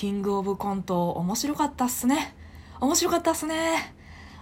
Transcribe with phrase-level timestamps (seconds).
[0.00, 2.34] キングオブコント面白かったっすね。
[2.80, 3.92] 面白かったっすね。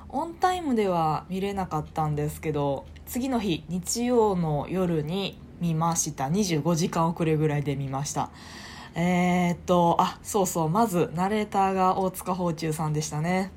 [0.08, 6.28] オンタイムでは見れなかったんですけど次の日日曜の夜に見ました。
[6.28, 8.30] 25時間遅れぐらいで見ました。
[8.94, 10.68] えー、っとあそうそう。
[10.68, 13.50] まずナレーターが大塚芳忠さんでしたね。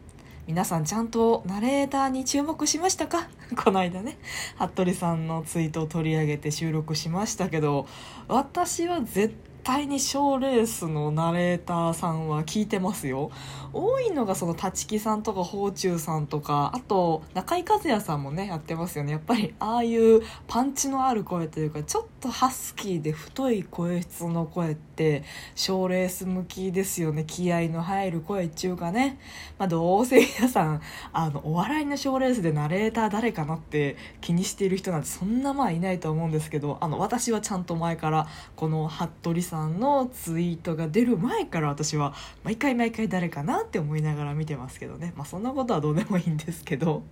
[0.48, 3.30] 皆さんちゃんとナレーターに注目しましたか？
[3.64, 4.18] この間ね。
[4.58, 7.86] 服部さんのツイートを取り上げて収録しましたけど
[8.28, 13.32] 私は絶対に賞レースのナレーターさんは聞いてますよ。
[13.74, 19.14] 多いのがその立木さんとか宝忠さんとかあと中井和也さんもねやってますよね。
[19.14, 25.24] やっぱりああいうパンチのある声というかちょっとハスキーで太い声質の声って
[25.56, 27.26] 賞レース向きですよね。
[27.26, 29.20] 気合の入る声っていうかね、
[29.58, 42.14] まあ、どうせ皆さんあのお笑いの賞レースでナレーター誰かなって気にしている人なんてそんなまあいないと思うんですけどあの私はちゃんと前からこの服部さんのツイートが出る前から私は
[42.44, 45.14] 毎回毎回誰かなって思いながら見てますけどね。
[45.18, 47.04] まあそんなことはどうでもいいんですけど。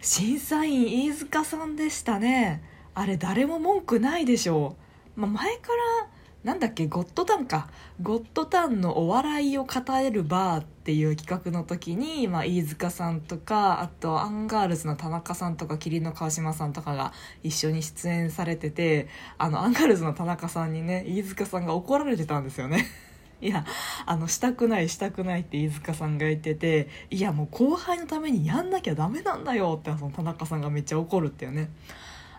[0.00, 2.75] 審査員飯塚さんでしたね。
[2.98, 4.74] あれ誰も文句ないでしょ。
[5.18, 6.08] う、まあ、前から
[6.44, 6.86] なんだっけ？
[6.86, 7.68] ゴッドタンか。
[8.00, 9.70] ゴッドタンのお笑いを語
[10.10, 22.86] るバーっていう企画の時に、まあ、飯塚さんとかあとアンガールズの田中さんとか麒麟の川島さんとかが一緒に出演されててあのアンガールズの田中さんにね飯塚さんが怒られてたんですよね。
[23.42, 23.66] いや
[24.06, 31.68] あのしたくないしたくないって飯塚さんが言ってていやもう後輩のためにやんなきゃダメなんだよってその田中さんがめっちゃ怒るっていうね。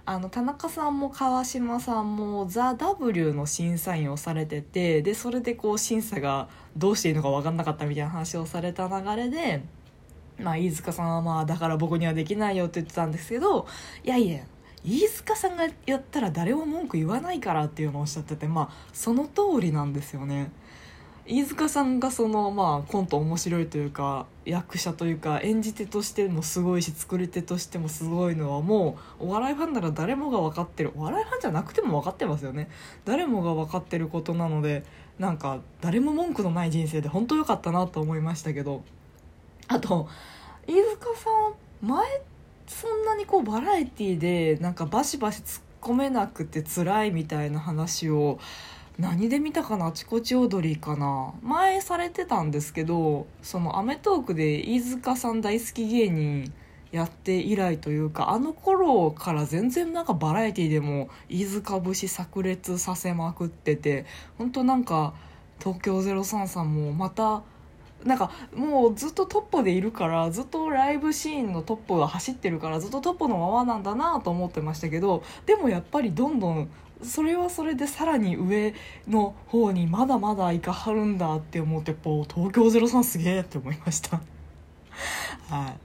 [0.10, 9.64] あの田中さんも川島さんも「ザ・ w の審査員をされててでそれでこう審査がどうしていいのか分かんなかったみたいな話をされた流れで、
[10.40, 13.68] まあ、飯塚さんはまあだから僕にはできないよって言ってたんですけど
[14.06, 14.46] いやいや
[14.86, 20.52] 飯塚さんがやったら誰も文句言わないからっていうのをおっしゃっててまあその通りなんですよね。
[21.30, 30.94] 飯塚さんがそのまあコント面白いというか役者というか演じ手としてもすごいし作り手としてもすごいのはもうお笑いファンなら誰もが分かってる。
[30.96, 32.70] お笑いファンじゃなくても分かってますよね。
[33.04, 34.86] 誰もが分かってることなので
[35.20, 38.84] なんか誰も文句のない人生で本当良かったなと思いましたけど。
[39.68, 40.08] あと
[40.66, 41.30] 飯塚さ
[41.86, 42.22] ん前
[42.68, 48.40] そんなにこうバラエティーでなんかバシバシ突っ込めなくて辛いみたいな話を
[49.00, 49.88] 何で見たかな？
[49.88, 51.34] あちこち踊りかな？
[51.44, 56.52] 前されてたんですけどその『アメトーーク』で飯塚さん大好き芸人
[56.92, 64.06] やって以来というかあの頃から全然なんかバラエティでも飯塚節炸裂させまくってて
[64.38, 65.14] 本当なんか
[65.60, 67.44] 東京03さんもまた
[68.04, 76.70] なんかもうずっとトップでいるからずっとライブシーンのトップが走ってるからずっとトップのままなんだなと思ってましたけどでもやっぱりどんどん
[77.04, 78.74] それはそれでさらに上
[79.08, 84.22] の方にまだまだ行かはるんだって思ってこう東京03すげえって思いました。
[85.50, 85.78] はい。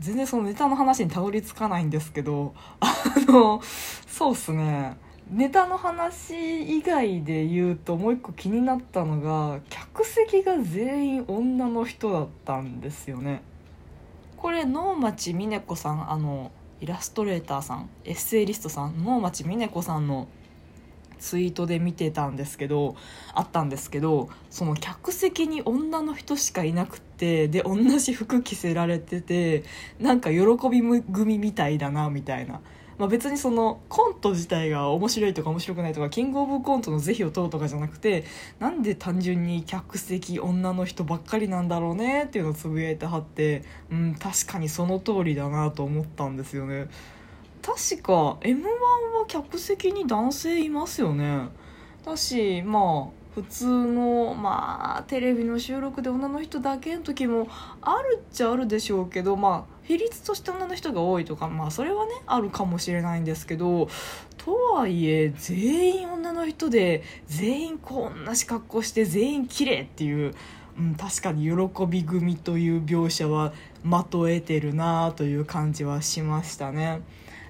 [0.00, 2.86] 全然そのネタの話にたどり着かないんですけどあ
[3.26, 3.60] の
[4.06, 4.96] そうっすね。
[5.30, 13.42] ネタの話以外で言うともう一個気になったのが客席が全員女の人だったんですよね。
[14.36, 16.50] これ能町みね子さんあの
[16.80, 20.28] イラストレーターさんエッセイリストさん能町みね子さんの
[21.18, 22.96] ツイートで見てたんですけど
[23.34, 29.64] あったんですけどその客席に女の人しかいなくてで同じ服着せられてて
[29.98, 30.40] なんか喜
[30.70, 32.60] び組みたいだなみたいな。
[32.98, 38.24] まあ、別にそのコント自体が面白いとか面白くないとかキングオブコントの是非を問うとかじゃなくて
[38.58, 46.88] なんで単純に客席女の人ばっかりなんだろうねっていうのをつぶやいてはってうん確かにその通りだなと思ったんですよね。
[47.62, 51.48] 確か m 1は客席に男性いますよね。
[52.04, 57.46] だしまあ普通のまあテレビの収録で女の人だけの時も
[57.80, 63.88] あるっちゃあるでしょうけどまあ比率として女の人が多いとかまあそれはねあるかもしれないんですけど
[64.36, 70.34] とはいえ全員女の人で全員こんなし格好して全員綺麗っていう、
[70.78, 77.00] うん、確かに喜び組という描写はまとえてるなという感じはしましたね。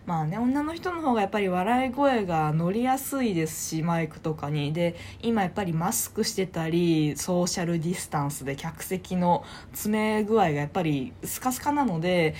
[0.08, 12.34] まあね女の人の方がやっぱり笑い声が乗りやすいですしマイクとかにで今やっぱりマスクしてたりソーシャルディスタンスで客席の詰め具合がやっぱりスカスカなので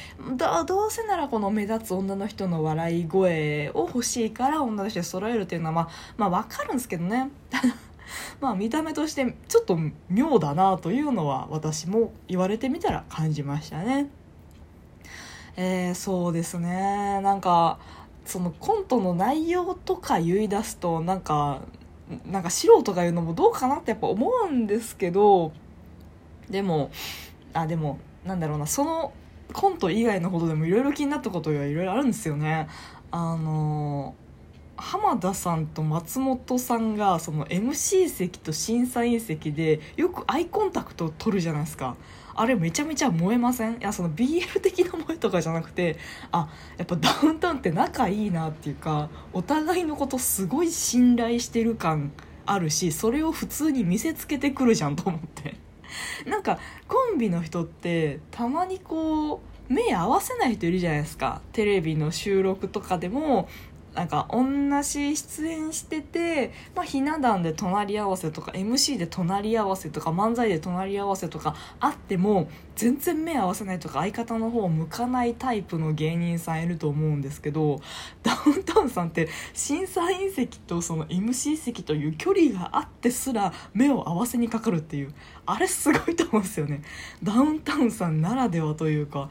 [0.67, 7.29] どうせならこの目立つ女の人の笑い声を欲しいから女の人で揃えるっていうのはまあまあ分かるんですけどね
[8.41, 9.79] まあ見た目としてちょっと
[10.09, 14.09] 妙だなというのは私も言われてみたら感じましたね。
[15.61, 17.81] えー、そうですねなんか
[18.25, 21.63] そのコントの内容とか言い出すとなんか
[22.31, 25.53] なんか素人が言うのもどうかなってやっぱ思うんですけど
[26.49, 26.93] でも
[27.53, 29.13] あでもなんだろうなその
[29.53, 32.69] コント以外のことでもいろいろ気になったことがいろいろあるんですよね。
[33.11, 34.15] あの
[34.79, 41.97] 浜田さんと松本さんがその MC 席と審査員席でよくアイコンタクトを取るじゃないですか。
[42.35, 43.75] あれめちゃめちゃ燃えません？
[43.75, 45.97] いやその BL 的な萌えとかじゃなくて
[46.31, 52.13] あやっぱダウンタウンって仲いいなっていうかお互いのことすごい信頼してる感
[52.47, 55.57] あるしそれを普通に見せつけてくるじゃんと思って。
[56.29, 59.41] なんかコンビの人ってたまにこ
[59.71, 61.41] う目合わせない人いるじゃないですか。
[61.53, 63.49] テレビの収録とかでも
[63.99, 64.45] なんか同
[64.81, 77.81] じ出演してて、まあ、ひな壇で隣り合わせとか MC で隣り合わせとか漫才で隣り合わせとかあっても全然目合わせないとか相方の方を向かないタイプの芸人さんいると思うんですけど
[78.23, 85.13] ダウンタウンさんって審査員席とその MC 席という距離があってすら目を合わせにかかるっていう
[85.45, 86.83] あれすごいと思うんですよね
[87.21, 89.29] ダウンタウンさんならではというか。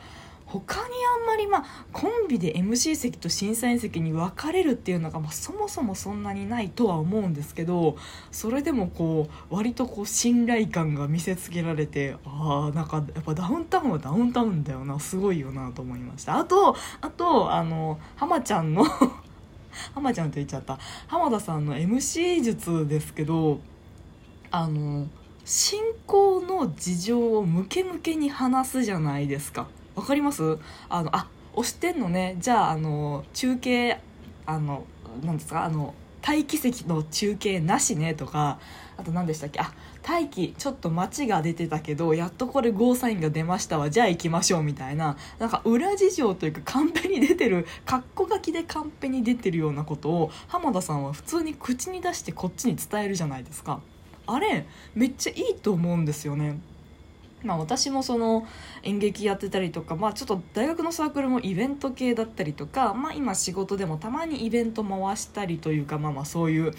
[0.47, 7.97] 他にあんまりまあコンビで MC 席と審査員席に分かれるっていうのが、まあ、そもそもそんなにないとは思うんですけど
[8.31, 18.85] それでもこう割とこう信頼感が見せつけられてああなんかやっぱダウンタウンはダウンタウンだよなすごいよなと思いましたあとあとあの浜ちゃんの
[19.93, 23.59] 浜ちゃんって言っちゃった浜田さんの MC 術ですけど
[24.49, 25.07] あの
[25.43, 29.67] 進行の事情をムケムケに話すじゃないですか。
[29.97, 30.59] わかります？
[30.89, 32.37] あのあ押してんのね。
[32.39, 33.99] じゃああの中継
[34.45, 34.85] あの
[35.23, 35.65] なんですか？
[35.65, 35.95] あの
[36.25, 38.13] 待機席の中継なしね？
[38.13, 38.59] とか
[38.95, 39.59] あと何でしたっけ？
[39.59, 39.73] あ
[40.07, 43.89] 待機ちょっと待ちが出てたけどやっとこれゴーサインが出ましたわ。
[43.89, 44.63] じゃあ行きましょう。
[44.63, 45.17] みたいな。
[45.39, 53.81] なんか裏事情というかカンペに出てるカッコ書きでカンペに出てるようなことを浜田さんは普通に口に出してこっちに伝えるじゃないですか。
[54.27, 56.59] あれめっちゃいいと思うんですよね。
[57.43, 58.47] まあ、私もその
[58.83, 66.73] 演劇やってたりとか、まあ、ちょっと大学のサークルもイベント系だったりとか、まあ、今仕事でもたまにイベント回したりというか、まあ、まあそういう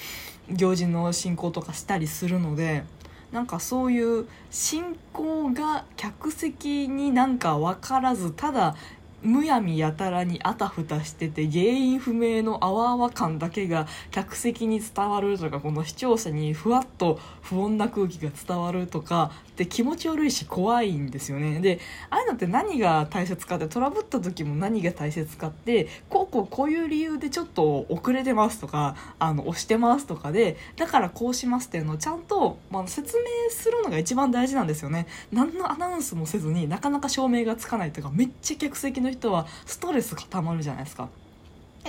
[0.51, 2.83] 行事の進行とかしたりするので
[3.31, 8.75] なんかそういう進行が客席になんか分からずただ
[9.23, 21.61] むやみやたらにあたふたしてて原因不明のあわあわ感だけが客席に伝わるとかこの視聴者にふわっと不穏な空気が伝わるとかって気持ち悪いし怖いんですよね。
[21.61, 21.81] で
[22.11, 25.89] ああいうのって何が大切かってトラブった時も何が大切かって
[26.29, 35.07] こうこういう理由でちょっと遅れてますとかあの押してますとかでだからこうしますっていうのをちゃんと、まあ、説明するのが一番大事なんですよね。
[35.33, 41.09] 何のアナウンスもせずになかなか証明がつかないとかめっちゃ客席の人はストレスがたまるじゃないですか。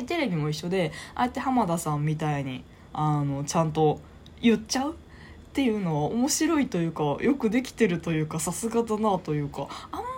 [0.07, 2.63] テレビも一緒でああやって浜田さんみたいに
[2.93, 3.99] あのちゃんと
[4.41, 4.93] 言っちゃう？
[4.93, 10.08] っていうのは面白いというかよくできてるというかさすがだなというかあんま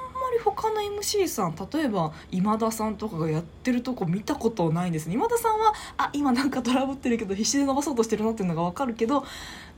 [0.43, 5.13] 他の MC さん例えば今田さんとかがやってるとこ見たことないんですね。
[5.13, 9.23] 今田さんはあ今なんかトラブってるけど必死で伸ばそうとしてるなっていうのが分かるけど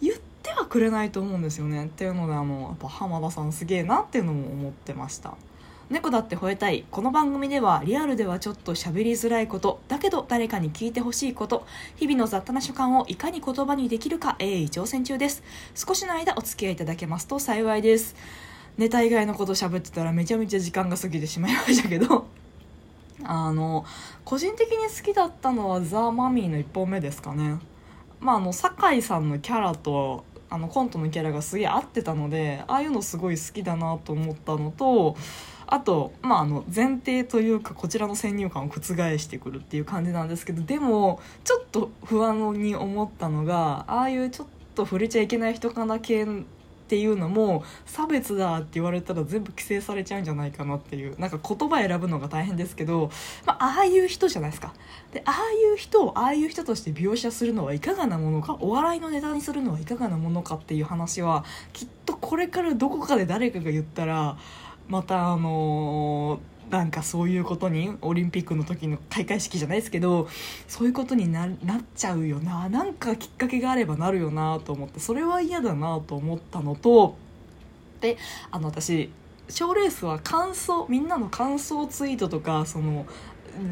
[0.01, 1.85] 言ってはくれないと思うんですよね。
[1.85, 5.35] っていうのであのやっぱ浜田さんすげえなっていうのも思ってました。
[5.89, 6.85] 猫だって吠えたい。
[6.89, 9.81] この番組ではリアルではちょっと喋りづらいこと。
[9.87, 11.65] だけど誰かに聞いてほしいこと。
[11.97, 14.35] 日々の雑多な所感をいかに言葉にできるか。
[14.39, 15.43] 鋭意挑戦中です。
[15.75, 18.15] 少しの間お付き合いいただけますと幸いです。
[18.77, 22.27] ネタ以外のこと喋ってたらめちゃめちゃ時間が過ぎてしまいましたけど。
[23.25, 23.85] あの
[24.25, 27.59] 個人的に好きだったのはザ・マミーの1本目ですかね。
[28.19, 35.17] まああの酒井さんのキャラとあのコントのキャラがすげえ合ってたのでああいうのすごい好きだなと思ったのと
[35.65, 38.81] あと、まあ、あの前提というかこちらの先入観を覆
[39.17, 46.27] してくるっていう感じなんですけどでもちょっと不安に思ったのがああいうちょっと触れちゃいけない人かな系
[46.93, 53.09] っていうのも差別だって言われたら全部規制されちゃうんじゃないかなっていうなんか言葉選ぶのが大変ですけど、
[53.47, 54.75] まあ、ああいう人じゃないですか。
[55.11, 64.37] でああいう人をああいう人として描写するのはいかがなものかお笑いのネタにするのはいかがなものかっていう話はきっとこれからどこかで誰かが言ったら
[64.87, 70.27] またあのー、なんかそういうことにオリンピックの時の開会式じゃないですけど
[70.67, 71.49] そういうことになっ
[71.95, 77.15] ちゃうよななんかきっかけがあればなるよなと思ってそれは嫌だなと思ったのと
[78.01, 78.17] で
[78.49, 79.11] あの私
[79.49, 83.05] 賞レースは感想みんなの感想ツイートとかその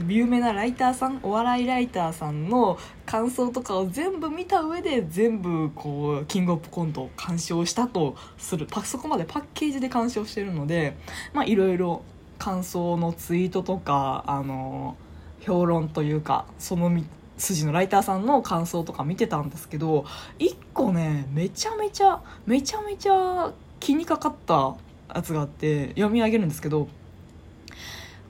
[0.07, 2.77] 有名なライターさんお笑いライターさんの
[3.07, 10.95] 感想とかを全部見た上で全部こうキングオブコントを鑑賞したとするそこまでパッケージで鑑賞してるので
[11.33, 12.03] まあいろいろ
[12.41, 14.97] 感想のツイートとかあの
[15.41, 16.91] 評論というかその
[17.37, 20.05] 筋のライターさんの感想とか見てたんですけど
[20.39, 24.75] 1個ねめちゃめちゃめちゃめちゃ気にかかった
[25.13, 26.87] やつがあって読み上げるんですけど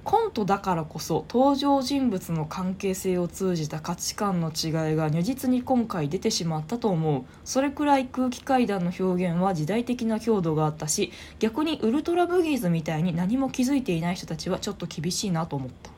[0.04, 7.24] コントだからこそ登場人物の関係性を通じた価値観の違いが如実に今回出てしまったと思う。
[7.46, 15.92] それくらい空気階段の表現は時代的な強度があったし逆にウルトラブギーズみたいに何も気づいていない人たちはちょっと厳しいなと思った。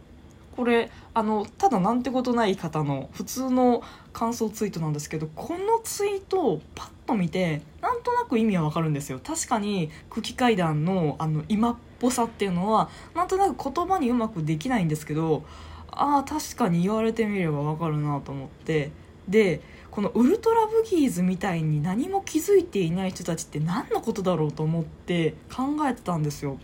[0.56, 3.82] これあのただなんてことない方の普通の
[4.12, 9.20] 感想ツイートなんですけどこのツイートをパッと見てなんとなく意味はわかるんですよ。
[9.24, 15.44] 確かに空気階段のあの今っぽさっていうのはなんとなく言葉にうまくできないんですけど
[15.92, 18.92] ああ確かに言われてみればわかるなと思って。
[19.28, 26.58] でこのウルトラブギーズみたいに何も気づいていない人たちって何のことだろうと思って考えてたんですよ。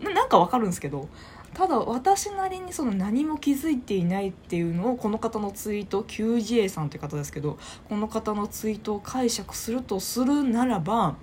[0.00, 1.08] なんかわかるんですけど
[1.56, 7.56] ただ私なりにその何も気づいていないっていうのをこの方のツイート QGA さんという方ですけど
[7.88, 11.16] この方のツイートを解釈するとするならば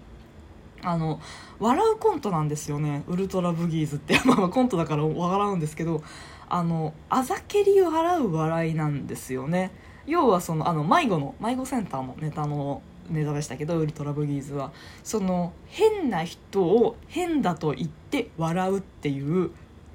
[0.82, 1.22] あの
[1.60, 3.04] 笑うコントなんですよね。
[3.08, 4.20] ウルトラブギーズって。
[4.26, 6.02] まあコントだから笑うんですけど
[6.50, 9.70] あのあざけりを払う笑いなんですよね。
[10.08, 14.72] 要はそのあの迷子の迷子センターのネタのネタでしたけどウルトラブギーズは。
[15.04, 19.52] その変な人を変だと言って笑うっていう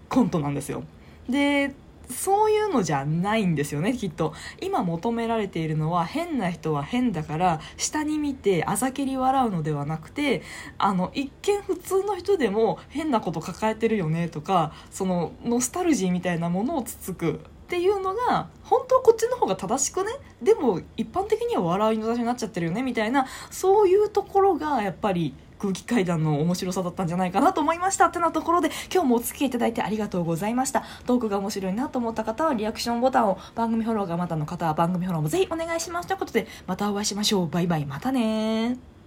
[0.08, 0.84] コントなんですよ。
[1.28, 1.74] で
[2.10, 4.32] そういうのじゃないんですよねきっと。
[4.62, 10.42] 今求められているのは変な人は変だから下に見てあざけり笑うのではなくて
[10.78, 17.40] あの一見普通の人でも変なこと抱えてるよねとかそのノスタルジーみたいなものをつつく。
[17.68, 20.10] っていうのが本当はこっちの方が正しくね？
[20.40, 30.84] でも一般的には笑いの出しになっちゃってるよねみたいなそういうところがやっぱり空気階段の面白さだったんじゃないかなと思いましたってなところで今日もお付き合いいただいてありがとうございました。
[31.06, 36.08] トークが面白いなと思った方はリアクションボタンを番組フォローがまだの方は番組フォローもぜひお願いします。
[36.08, 37.48] ということでまたお会いしましょう。
[37.48, 37.86] バイバイ。
[37.86, 38.97] またね